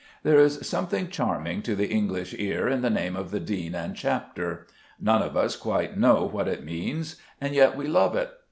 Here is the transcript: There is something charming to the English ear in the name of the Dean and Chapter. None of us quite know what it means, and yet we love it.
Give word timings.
There 0.23 0.39
is 0.39 0.67
something 0.67 1.09
charming 1.09 1.61
to 1.61 1.75
the 1.75 1.85
English 1.91 2.33
ear 2.39 2.67
in 2.67 2.81
the 2.81 2.89
name 2.89 3.15
of 3.15 3.29
the 3.29 3.39
Dean 3.39 3.75
and 3.75 3.95
Chapter. 3.95 4.65
None 4.99 5.21
of 5.21 5.37
us 5.37 5.55
quite 5.55 5.95
know 5.95 6.25
what 6.27 6.47
it 6.47 6.65
means, 6.65 7.17
and 7.39 7.53
yet 7.53 7.77
we 7.77 7.85
love 7.85 8.15
it. 8.15 8.31